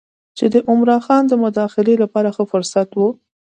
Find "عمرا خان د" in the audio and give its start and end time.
0.69-1.33